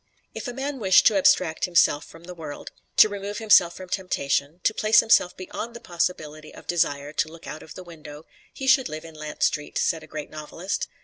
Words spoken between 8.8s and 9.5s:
live in Lant